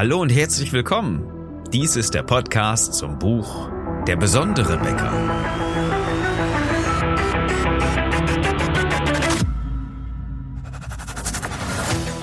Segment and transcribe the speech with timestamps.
[0.00, 1.62] Hallo und herzlich willkommen.
[1.74, 3.68] Dies ist der Podcast zum Buch
[4.06, 5.12] Der besondere Bäcker.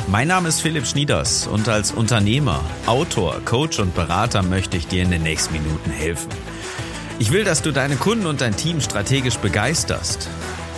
[0.08, 5.04] Mein Name ist Philipp Schnieders und als Unternehmer, Autor, Coach und Berater möchte ich dir
[5.04, 6.32] in den nächsten Minuten helfen.
[7.20, 10.28] Ich will, dass du deine Kunden und dein Team strategisch begeisterst.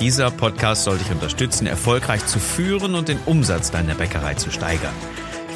[0.02, 4.94] Dieser Podcast soll dich unterstützen, erfolgreich zu führen und den Umsatz deiner Bäckerei zu steigern.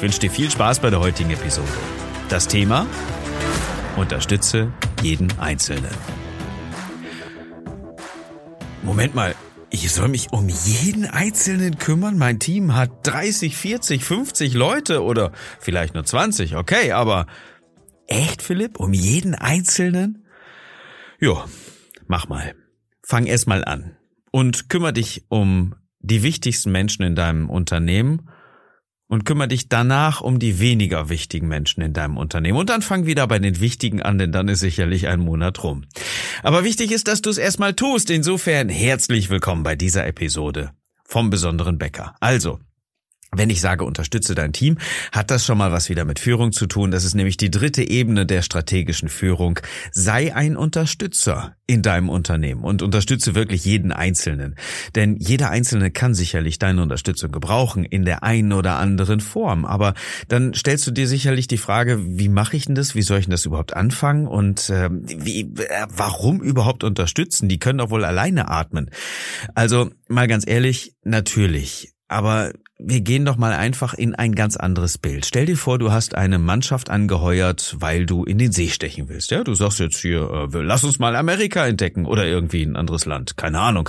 [0.04, 1.66] Ich wünsche dir viel Spaß bei der heutigen Episode.
[2.28, 2.86] Das Thema?
[3.96, 4.70] Unterstütze
[5.02, 5.90] jeden Einzelnen.
[8.82, 9.34] Moment mal,
[9.70, 12.18] ich soll mich um jeden Einzelnen kümmern.
[12.18, 17.24] Mein Team hat 30, 40, 50 Leute oder vielleicht nur 20, okay, aber
[18.06, 18.78] echt, Philipp?
[18.78, 20.26] Um jeden Einzelnen?
[21.18, 21.42] Jo,
[22.08, 22.54] mach mal.
[23.02, 23.96] Fang erst mal an
[24.32, 28.28] und kümmere dich um die wichtigsten Menschen in deinem Unternehmen
[29.08, 32.58] und kümmere dich danach um die weniger wichtigen Menschen in deinem Unternehmen.
[32.58, 35.84] Und dann fang wieder bei den wichtigen an, denn dann ist sicherlich ein Monat rum.
[36.42, 38.10] Aber wichtig ist, dass du es erstmal tust.
[38.10, 40.72] Insofern herzlich willkommen bei dieser Episode
[41.04, 42.14] vom besonderen Bäcker.
[42.20, 42.60] Also,
[43.36, 44.78] wenn ich sage, unterstütze dein Team,
[45.12, 46.90] hat das schon mal was wieder mit Führung zu tun.
[46.90, 49.60] Das ist nämlich die dritte Ebene der strategischen Führung.
[49.92, 54.54] Sei ein Unterstützer in deinem Unternehmen und unterstütze wirklich jeden Einzelnen.
[54.94, 59.64] Denn jeder Einzelne kann sicherlich deine Unterstützung gebrauchen in der einen oder anderen Form.
[59.64, 59.94] Aber
[60.28, 62.94] dann stellst du dir sicherlich die Frage, wie mache ich denn das?
[62.94, 64.26] Wie soll ich denn das überhaupt anfangen?
[64.26, 67.48] Und äh, wie, äh, warum überhaupt unterstützen?
[67.48, 68.90] Die können doch wohl alleine atmen.
[69.54, 71.94] Also mal ganz ehrlich, natürlich.
[72.08, 72.52] Aber
[72.86, 75.24] wir gehen doch mal einfach in ein ganz anderes Bild.
[75.24, 79.30] Stell dir vor, du hast eine Mannschaft angeheuert, weil du in den See stechen willst.
[79.30, 83.06] Ja, du sagst jetzt hier, äh, lass uns mal Amerika entdecken oder irgendwie ein anderes
[83.06, 83.36] Land.
[83.36, 83.88] Keine Ahnung,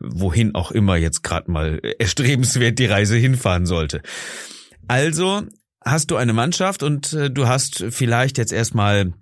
[0.00, 4.00] wohin auch immer jetzt gerade mal erstrebenswert die Reise hinfahren sollte.
[4.86, 5.42] Also
[5.84, 9.12] hast du eine Mannschaft und äh, du hast vielleicht jetzt erstmal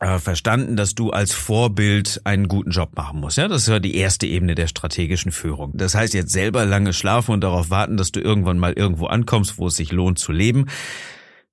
[0.00, 3.36] äh, verstanden, dass du als Vorbild einen guten Job machen musst.
[3.36, 5.72] Ja, das ist ja die erste Ebene der strategischen Führung.
[5.74, 9.58] Das heißt jetzt selber lange schlafen und darauf warten, dass du irgendwann mal irgendwo ankommst,
[9.58, 10.66] wo es sich lohnt zu leben.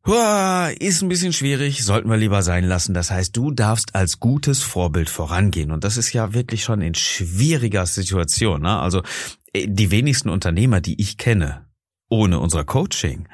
[0.05, 2.93] Hua, ist ein bisschen schwierig, sollten wir lieber sein lassen.
[2.93, 5.71] Das heißt, du darfst als gutes Vorbild vorangehen.
[5.71, 8.61] Und das ist ja wirklich schon in schwieriger Situation.
[8.61, 8.79] Ne?
[8.79, 9.03] Also
[9.51, 11.66] äh, die wenigsten Unternehmer, die ich kenne,
[12.09, 13.27] ohne unser Coaching,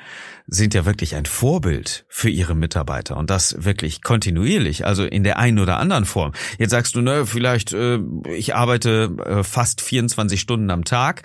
[0.48, 5.38] sind ja wirklich ein Vorbild für ihre Mitarbeiter und das wirklich kontinuierlich, also in der
[5.38, 6.34] einen oder anderen Form.
[6.58, 11.24] Jetzt sagst du, ne, vielleicht äh, ich arbeite äh, fast 24 Stunden am Tag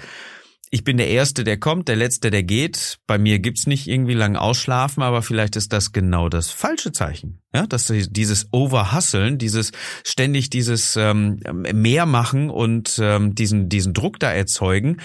[0.71, 2.99] ich bin der Erste, der kommt, der Letzte, der geht.
[3.07, 7.41] Bei mir gibt's nicht irgendwie lang ausschlafen, aber vielleicht ist das genau das falsche Zeichen.
[7.55, 9.73] Ja, dass dieses Overhusseln, dieses
[10.05, 11.41] ständig dieses ähm,
[11.73, 14.99] mehr machen und ähm, diesen diesen Druck da erzeugen,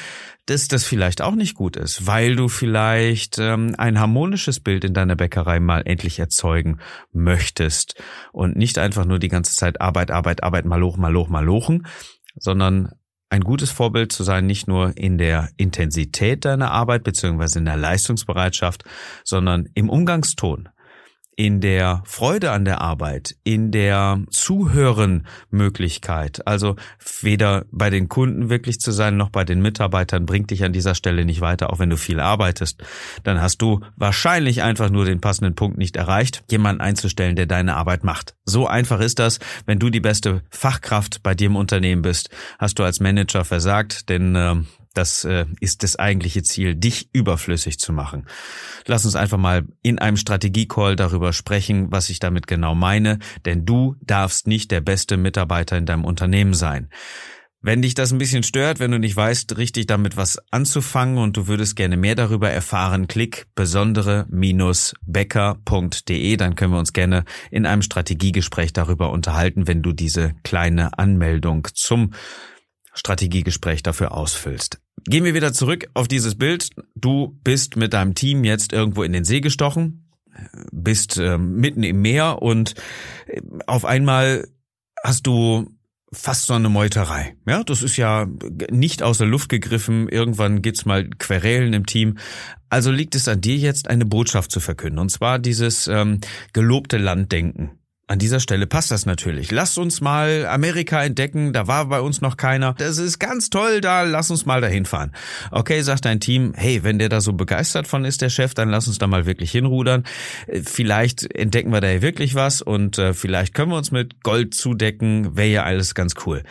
[0.45, 4.93] dass das vielleicht auch nicht gut ist, weil du vielleicht ähm, ein harmonisches Bild in
[4.93, 6.79] deiner Bäckerei mal endlich erzeugen
[7.13, 7.95] möchtest
[8.33, 11.45] und nicht einfach nur die ganze Zeit Arbeit, Arbeit, Arbeit, mal hoch, mal hoch, mal
[11.45, 11.87] lochen,
[12.35, 12.89] sondern
[13.33, 17.77] ein gutes Vorbild zu sein, nicht nur in der Intensität deiner Arbeit beziehungsweise in der
[17.77, 18.83] Leistungsbereitschaft,
[19.23, 20.69] sondern im Umgangston
[21.35, 26.75] in der Freude an der Arbeit, in der Zuhörenmöglichkeit, also
[27.21, 30.95] weder bei den Kunden wirklich zu sein, noch bei den Mitarbeitern bringt dich an dieser
[30.95, 32.83] Stelle nicht weiter, auch wenn du viel arbeitest.
[33.23, 37.75] Dann hast du wahrscheinlich einfach nur den passenden Punkt nicht erreicht, jemanden einzustellen, der deine
[37.75, 38.35] Arbeit macht.
[38.45, 39.39] So einfach ist das.
[39.65, 42.29] Wenn du die beste Fachkraft bei dir im Unternehmen bist,
[42.59, 44.55] hast du als Manager versagt, denn äh,
[44.93, 48.27] das äh, ist das eigentliche Ziel, dich überflüssig zu machen.
[48.85, 53.65] Lass uns einfach mal in einem Strategiecall darüber sprechen, was ich damit genau meine, denn
[53.65, 56.89] du darfst nicht der beste Mitarbeiter in deinem Unternehmen sein.
[57.65, 61.37] Wenn dich das ein bisschen stört, wenn du nicht weißt, richtig damit was anzufangen und
[61.37, 67.81] du würdest gerne mehr darüber erfahren, klick besondere-becker.de, dann können wir uns gerne in einem
[67.81, 72.11] Strategiegespräch darüber unterhalten, wenn du diese kleine Anmeldung zum
[72.93, 74.82] Strategiegespräch dafür ausfüllst.
[75.05, 76.69] Gehen wir wieder zurück auf dieses Bild.
[76.95, 80.09] Du bist mit deinem Team jetzt irgendwo in den See gestochen,
[80.71, 82.75] bist äh, mitten im Meer und
[83.27, 84.47] äh, auf einmal
[85.03, 85.67] hast du
[86.13, 87.35] fast so eine Meuterei.
[87.47, 88.27] Ja, das ist ja
[88.71, 90.07] nicht aus der Luft gegriffen.
[90.07, 92.17] Irgendwann gibt's mal Querelen im Team.
[92.69, 94.99] Also liegt es an dir jetzt, eine Botschaft zu verkünden.
[94.99, 96.19] Und zwar dieses ähm,
[96.53, 97.71] gelobte Landdenken.
[98.05, 99.49] An dieser Stelle passt das natürlich.
[99.49, 102.73] Lasst uns mal Amerika entdecken, da war bei uns noch keiner.
[102.77, 105.13] Das ist ganz toll da, lass uns mal dahin fahren.
[105.51, 108.67] Okay, sagt dein Team, hey, wenn der da so begeistert von ist, der Chef, dann
[108.67, 110.03] lass uns da mal wirklich hinrudern.
[110.47, 114.21] Äh, vielleicht entdecken wir da ja wirklich was und äh, vielleicht können wir uns mit
[114.21, 116.43] Gold zudecken, wäre ja alles ganz cool.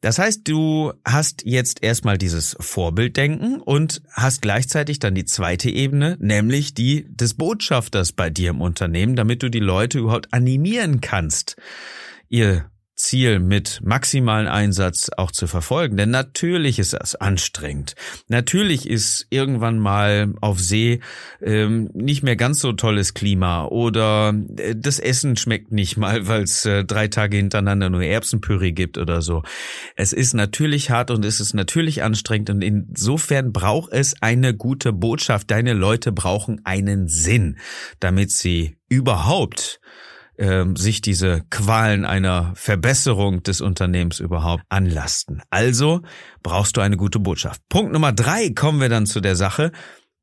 [0.00, 6.16] Das heißt, du hast jetzt erstmal dieses Vorbilddenken und hast gleichzeitig dann die zweite Ebene,
[6.20, 11.56] nämlich die des Botschafters bei dir im Unternehmen, damit du die Leute überhaupt animieren kannst,
[12.28, 15.96] ihr Ziel mit maximalen Einsatz auch zu verfolgen.
[15.96, 17.94] Denn natürlich ist das anstrengend.
[18.26, 21.00] Natürlich ist irgendwann mal auf See
[21.40, 26.42] ähm, nicht mehr ganz so tolles Klima oder äh, das Essen schmeckt nicht mal, weil
[26.42, 29.42] es äh, drei Tage hintereinander nur Erbsenpüree gibt oder so.
[29.96, 34.92] Es ist natürlich hart und es ist natürlich anstrengend und insofern braucht es eine gute
[34.92, 35.50] Botschaft.
[35.50, 37.58] Deine Leute brauchen einen Sinn,
[38.00, 39.80] damit sie überhaupt
[40.38, 45.42] ähm, sich diese Qualen einer Verbesserung des Unternehmens überhaupt anlasten.
[45.50, 46.02] Also
[46.42, 47.60] brauchst du eine gute Botschaft.
[47.68, 49.72] Punkt Nummer drei kommen wir dann zu der Sache.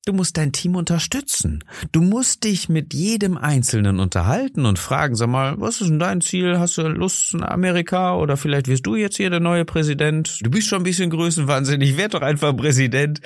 [0.06, 1.64] Du musst dein Team unterstützen.
[1.92, 6.22] Du musst dich mit jedem Einzelnen unterhalten und fragen, sag mal, was ist denn dein
[6.22, 6.60] Ziel?
[6.60, 8.16] Hast du Lust in Amerika?
[8.16, 10.38] Oder vielleicht wirst du jetzt hier der neue Präsident?
[10.44, 13.20] Du bist schon ein bisschen größenwahnsinnig, werd doch einfach Präsident.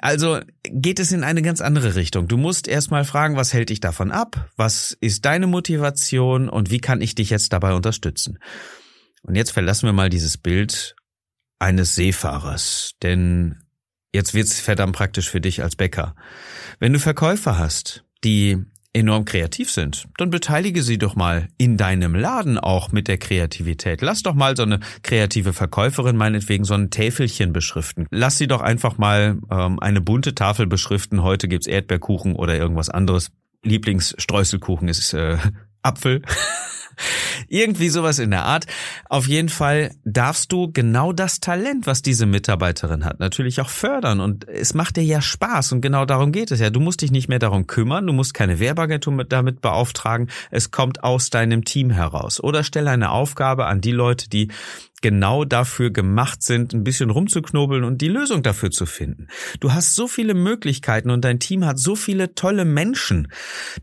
[0.00, 2.28] Also geht es in eine ganz andere Richtung.
[2.28, 4.48] Du musst erstmal fragen, was hält dich davon ab?
[4.56, 6.48] Was ist deine Motivation?
[6.48, 8.38] Und wie kann ich dich jetzt dabei unterstützen?
[9.22, 10.94] Und jetzt verlassen wir mal dieses Bild
[11.58, 13.65] eines Seefahrers, denn
[14.16, 16.14] Jetzt wird's verdammt praktisch für dich als Bäcker.
[16.78, 18.56] Wenn du Verkäufer hast, die
[18.94, 24.00] enorm kreativ sind, dann beteilige sie doch mal in deinem Laden auch mit der Kreativität.
[24.00, 28.06] Lass doch mal so eine kreative Verkäuferin meinetwegen so ein Täfelchen beschriften.
[28.10, 31.22] Lass sie doch einfach mal ähm, eine bunte Tafel beschriften.
[31.22, 33.28] Heute gibt's Erdbeerkuchen oder irgendwas anderes.
[33.64, 35.36] Lieblingsstreuselkuchen ist äh,
[35.82, 36.22] Apfel.
[37.48, 38.66] Irgendwie sowas in der Art.
[39.08, 44.20] Auf jeden Fall darfst du genau das Talent, was diese Mitarbeiterin hat, natürlich auch fördern.
[44.20, 45.72] Und es macht dir ja Spaß.
[45.72, 46.70] Und genau darum geht es ja.
[46.70, 48.06] Du musst dich nicht mehr darum kümmern.
[48.06, 50.28] Du musst keine Werbeagentur damit beauftragen.
[50.50, 52.42] Es kommt aus deinem Team heraus.
[52.42, 54.48] Oder stell eine Aufgabe an die Leute, die
[55.06, 59.28] genau dafür gemacht sind, ein bisschen rumzuknobeln und die Lösung dafür zu finden.
[59.60, 63.28] Du hast so viele Möglichkeiten und dein Team hat so viele tolle Menschen,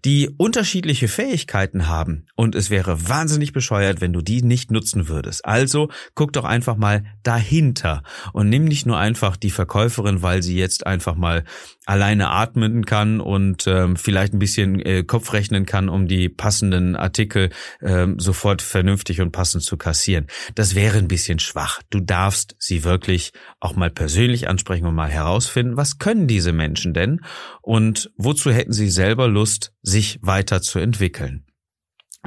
[0.03, 5.45] die unterschiedliche Fähigkeiten haben und es wäre wahnsinnig bescheuert, wenn du die nicht nutzen würdest.
[5.45, 8.03] Also guck doch einfach mal dahinter
[8.33, 11.45] und nimm nicht nur einfach die Verkäuferin, weil sie jetzt einfach mal
[11.85, 16.95] alleine atmen kann und ähm, vielleicht ein bisschen äh, Kopf rechnen kann, um die passenden
[16.95, 17.49] Artikel
[17.81, 20.27] ähm, sofort vernünftig und passend zu kassieren.
[20.55, 21.81] Das wäre ein bisschen schwach.
[21.89, 26.93] Du darfst sie wirklich auch mal persönlich ansprechen und mal herausfinden, was können diese Menschen
[26.93, 27.21] denn
[27.61, 31.45] und wozu hätten sie selber Lust, sich weiterzuentwickeln.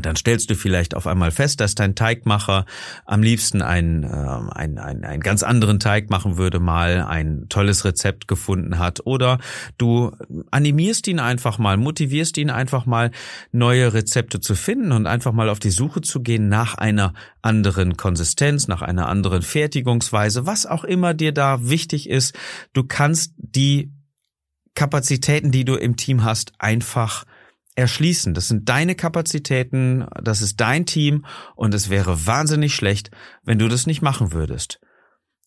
[0.01, 2.67] Dann stellst du vielleicht auf einmal fest, dass dein Teigmacher
[3.07, 7.87] am liebsten einen, äh, einen, einen, einen ganz anderen Teig machen würde, mal ein tolles
[7.87, 9.07] Rezept gefunden hat.
[9.07, 9.39] Oder
[9.79, 10.13] du
[10.51, 13.11] animierst ihn einfach mal, motivierst ihn einfach mal,
[13.53, 17.97] neue Rezepte zu finden und einfach mal auf die Suche zu gehen nach einer anderen
[17.97, 22.37] Konsistenz, nach einer anderen Fertigungsweise, was auch immer dir da wichtig ist.
[22.75, 23.93] Du kannst die
[24.75, 27.25] Kapazitäten, die du im Team hast, einfach
[27.77, 28.35] erschließen.
[28.35, 31.25] Das sind deine Kapazitäten, das ist dein Team
[31.55, 33.11] und es wäre wahnsinnig schlecht,
[33.45, 34.81] wenn du das nicht machen würdest.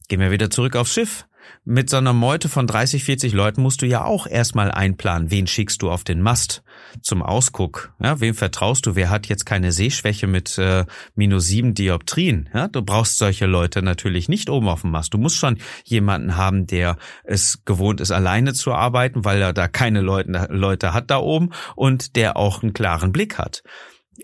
[0.07, 1.27] Gehen wir wieder zurück aufs Schiff.
[1.65, 5.47] Mit so einer Meute von 30, 40 Leuten musst du ja auch erstmal einplanen, wen
[5.47, 6.63] schickst du auf den Mast
[7.01, 7.93] zum Ausguck.
[8.01, 8.95] Ja, wem vertraust du?
[8.95, 12.49] Wer hat jetzt keine Sehschwäche mit äh, minus sieben Dioptrien?
[12.53, 15.13] Ja, du brauchst solche Leute natürlich nicht oben auf dem Mast.
[15.13, 19.67] Du musst schon jemanden haben, der es gewohnt ist, alleine zu arbeiten, weil er da
[19.67, 23.63] keine Leute, Leute hat da oben und der auch einen klaren Blick hat.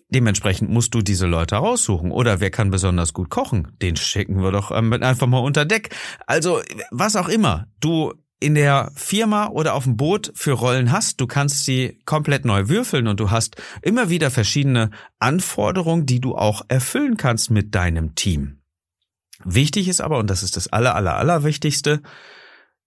[0.10, 2.12] Dementsprechend musst du diese Leute raussuchen.
[2.12, 3.72] Oder wer kann besonders gut kochen?
[3.82, 5.96] Den schicken wir doch ähm, einfach mal unter Deck.
[6.26, 6.62] Also,
[6.92, 11.28] was auch immer du in der Firma oder auf dem Boot für Rollen hast, du
[11.28, 16.64] kannst sie komplett neu würfeln und du hast immer wieder verschiedene Anforderungen, die du auch
[16.68, 18.62] erfüllen kannst mit deinem Team.
[19.44, 22.02] Wichtig ist aber, und das ist das aller, aller, aller Wichtigste,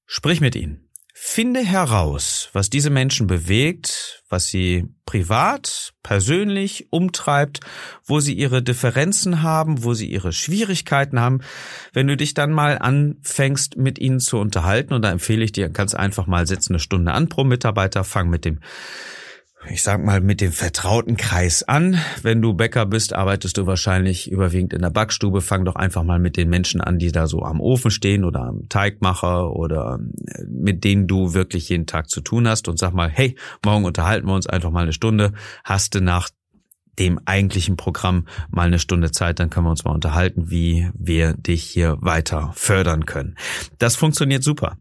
[0.07, 0.88] sprich mit ihnen.
[1.31, 7.61] Finde heraus, was diese Menschen bewegt, was sie privat, persönlich umtreibt,
[8.03, 11.41] wo sie ihre Differenzen haben, wo sie ihre Schwierigkeiten haben.
[11.93, 15.69] Wenn du dich dann mal anfängst, mit ihnen zu unterhalten, und da empfehle ich dir
[15.69, 18.61] ganz einfach mal, setz eine Stunde an pro Mitarbeiter, fang mit dem
[19.67, 21.99] ich sag mal, mit dem vertrauten Kreis an.
[22.23, 25.41] Wenn du Bäcker bist, arbeitest du wahrscheinlich überwiegend in der Backstube.
[25.41, 28.43] Fang doch einfach mal mit den Menschen an, die da so am Ofen stehen oder
[28.43, 32.93] am Teigmacher oder äh, mit denen du wirklich jeden Tag zu tun hast und sag
[32.93, 35.33] mal, hey, morgen unterhalten wir uns einfach mal eine Stunde.
[35.65, 36.29] Hast du nach
[36.99, 41.35] dem eigentlichen Programm mal eine Stunde Zeit, dann können wir uns mal unterhalten, wie wir
[41.35, 43.37] dich hier weiter fördern können.
[43.79, 44.77] Das funktioniert super.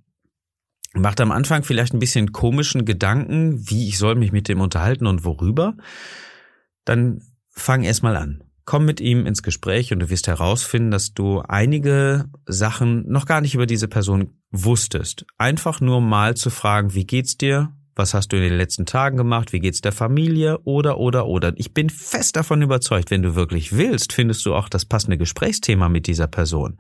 [1.01, 5.08] Macht am Anfang vielleicht ein bisschen komischen Gedanken, wie ich soll mich mit dem unterhalten
[5.08, 5.75] und worüber.
[6.86, 8.44] Dann fang erst mal an.
[8.66, 13.42] Komm mit ihm ins Gespräch und du wirst herausfinden, dass du einige Sachen noch gar
[13.42, 15.25] nicht über diese Person wusstest.
[15.38, 17.72] Einfach nur mal zu fragen, wie geht's dir?
[17.96, 19.54] Was hast du in den letzten Tagen gemacht?
[19.54, 20.60] Wie geht's der Familie?
[20.60, 21.54] Oder, oder, oder.
[21.56, 25.89] Ich bin fest davon überzeugt, wenn du wirklich willst, findest du auch das passende Gesprächsthema
[25.89, 26.77] mit dieser Person.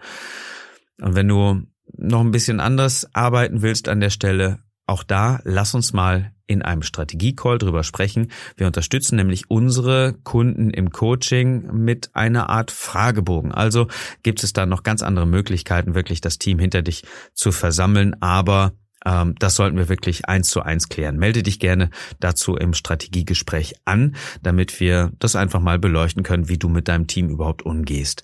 [1.01, 1.63] Und wenn du
[1.95, 6.61] noch ein bisschen anders arbeiten willst an der Stelle, auch da lass uns mal in
[6.61, 8.31] einem Strategie-Call drüber sprechen.
[8.55, 13.51] Wir unterstützen nämlich unsere Kunden im Coaching mit einer Art Fragebogen.
[13.51, 13.87] Also
[14.23, 17.03] gibt es da noch ganz andere Möglichkeiten, wirklich das Team hinter dich
[17.33, 18.71] zu versammeln, aber
[19.05, 21.17] ähm, das sollten wir wirklich eins zu eins klären.
[21.17, 21.89] Melde dich gerne
[22.21, 27.07] dazu im Strategiegespräch an, damit wir das einfach mal beleuchten können, wie du mit deinem
[27.07, 28.23] Team überhaupt umgehst.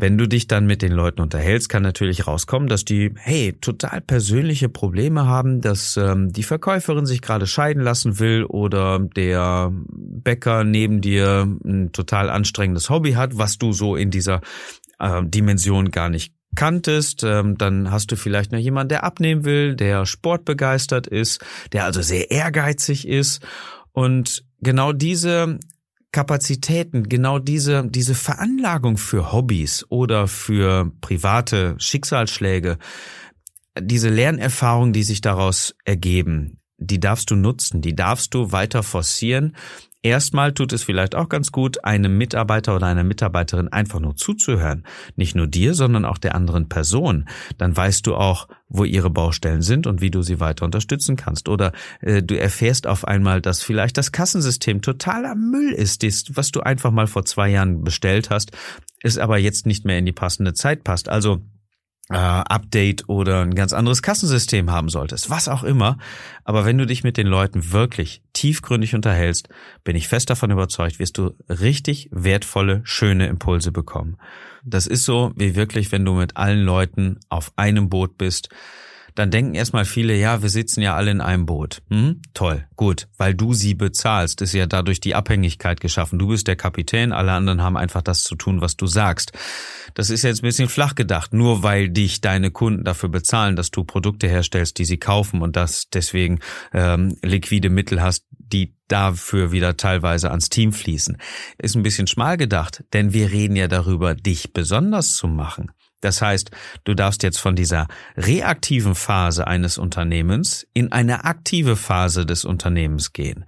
[0.00, 4.00] Wenn du dich dann mit den Leuten unterhältst, kann natürlich rauskommen, dass die, hey, total
[4.00, 10.64] persönliche Probleme haben, dass ähm, die Verkäuferin sich gerade scheiden lassen will oder der Bäcker
[10.64, 14.40] neben dir ein total anstrengendes Hobby hat, was du so in dieser
[14.98, 19.76] äh, Dimension gar nicht kanntest, ähm, dann hast du vielleicht noch jemanden, der abnehmen will,
[19.76, 23.46] der sportbegeistert ist, der also sehr ehrgeizig ist.
[23.92, 25.58] Und genau diese
[26.12, 32.78] Kapazitäten, genau diese, diese Veranlagung für Hobbys oder für private Schicksalsschläge,
[33.80, 39.56] diese Lernerfahrungen, die sich daraus ergeben, die darfst du nutzen, die darfst du weiter forcieren
[40.02, 44.84] Erstmal tut es vielleicht auch ganz gut, einem Mitarbeiter oder einer Mitarbeiterin einfach nur zuzuhören.
[45.14, 47.28] Nicht nur dir, sondern auch der anderen Person.
[47.58, 51.50] Dann weißt du auch, wo ihre Baustellen sind und wie du sie weiter unterstützen kannst.
[51.50, 56.00] Oder äh, du erfährst auf einmal, dass vielleicht das Kassensystem totaler Müll ist,
[56.34, 58.52] was du einfach mal vor zwei Jahren bestellt hast,
[59.02, 61.10] es aber jetzt nicht mehr in die passende Zeit passt.
[61.10, 61.42] Also
[62.10, 65.96] äh, Update oder ein ganz anderes Kassensystem haben solltest, was auch immer.
[66.44, 69.48] Aber wenn du dich mit den Leuten wirklich tiefgründig unterhältst,
[69.84, 74.16] bin ich fest davon überzeugt, wirst du richtig wertvolle, schöne Impulse bekommen.
[74.64, 78.48] Das ist so, wie wirklich, wenn du mit allen Leuten auf einem Boot bist,
[79.14, 81.82] dann denken erstmal viele, ja, wir sitzen ja alle in einem Boot.
[81.90, 82.20] Hm?
[82.34, 86.18] Toll, gut, weil du sie bezahlst, ist ja dadurch die Abhängigkeit geschaffen.
[86.18, 89.32] Du bist der Kapitän, alle anderen haben einfach das zu tun, was du sagst.
[89.94, 93.70] Das ist jetzt ein bisschen flach gedacht, nur weil dich deine Kunden dafür bezahlen, dass
[93.70, 96.40] du Produkte herstellst, die sie kaufen und dass deswegen
[96.72, 101.16] ähm, liquide Mittel hast, die dafür wieder teilweise ans Team fließen.
[101.58, 105.70] Ist ein bisschen schmal gedacht, denn wir reden ja darüber, dich besonders zu machen.
[106.00, 106.50] Das heißt,
[106.84, 113.12] du darfst jetzt von dieser reaktiven Phase eines Unternehmens in eine aktive Phase des Unternehmens
[113.12, 113.44] gehen.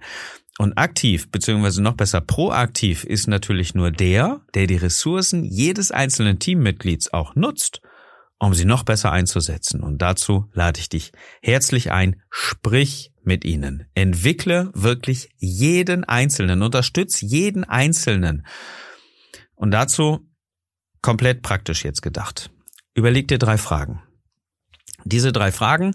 [0.59, 6.37] Und aktiv, beziehungsweise noch besser proaktiv ist natürlich nur der, der die Ressourcen jedes einzelnen
[6.37, 7.81] Teammitglieds auch nutzt,
[8.37, 9.81] um sie noch besser einzusetzen.
[9.81, 13.85] Und dazu lade ich dich herzlich ein, sprich mit ihnen.
[13.95, 18.45] Entwickle wirklich jeden Einzelnen, unterstütz jeden Einzelnen.
[19.55, 20.27] Und dazu
[21.03, 22.49] komplett praktisch jetzt gedacht.
[22.95, 24.01] Überleg dir drei Fragen.
[25.05, 25.93] Diese drei Fragen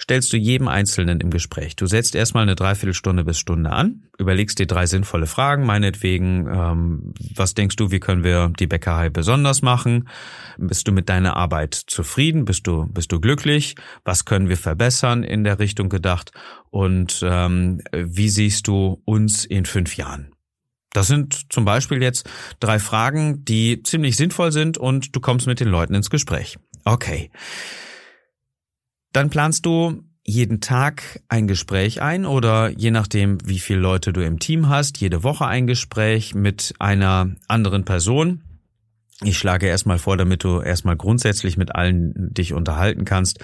[0.00, 1.74] stellst du jedem Einzelnen im Gespräch.
[1.74, 7.14] Du setzt erstmal eine Dreiviertelstunde bis Stunde an, überlegst dir drei sinnvolle Fragen, meinetwegen, ähm,
[7.34, 10.08] was denkst du, wie können wir die Bäckerei besonders machen?
[10.56, 12.44] Bist du mit deiner Arbeit zufrieden?
[12.44, 13.74] Bist du, bist du glücklich?
[14.04, 16.30] Was können wir verbessern in der Richtung gedacht?
[16.70, 20.32] Und ähm, wie siehst du uns in fünf Jahren?
[20.98, 22.28] Das sind zum Beispiel jetzt
[22.58, 26.58] drei Fragen, die ziemlich sinnvoll sind und du kommst mit den Leuten ins Gespräch.
[26.84, 27.30] Okay.
[29.12, 34.24] Dann planst du jeden Tag ein Gespräch ein oder je nachdem, wie viele Leute du
[34.24, 38.42] im Team hast, jede Woche ein Gespräch mit einer anderen Person.
[39.24, 43.40] Ich schlage erstmal vor, damit du erstmal grundsätzlich mit allen dich unterhalten kannst.